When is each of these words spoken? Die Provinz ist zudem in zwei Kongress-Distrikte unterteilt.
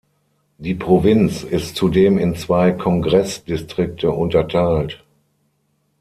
Die 0.57 0.73
Provinz 0.73 1.43
ist 1.43 1.75
zudem 1.75 2.17
in 2.17 2.33
zwei 2.35 2.71
Kongress-Distrikte 2.71 4.09
unterteilt. 4.11 5.05